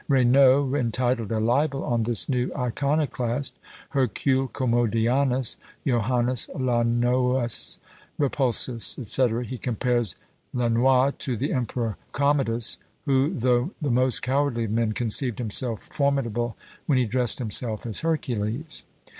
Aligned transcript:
Raynaud 0.09 0.73
entitled 0.75 1.31
a 1.31 1.39
libel 1.39 1.83
on 1.83 2.01
this 2.01 2.27
new 2.27 2.49
iconoclast, 2.57 3.53
"Hercules 3.89 4.49
Commodianus 4.51 5.57
Joannes 5.85 6.49
Launoius 6.55 7.77
repulsus," 8.17 8.95
&c. 9.07 9.27
he 9.47 9.59
compares 9.59 10.15
Launoi 10.55 11.15
to 11.19 11.37
the 11.37 11.53
Emperor 11.53 11.97
Commodus, 12.13 12.79
who, 13.05 13.31
though 13.35 13.73
the 13.79 13.91
most 13.91 14.23
cowardly 14.23 14.63
of 14.63 14.71
men, 14.71 14.93
conceived 14.93 15.37
himself 15.37 15.83
formidable 15.91 16.57
when 16.87 16.97
he 16.97 17.05
dressed 17.05 17.37
himself 17.37 17.85
as 17.85 17.99
Hercules. 17.99 18.85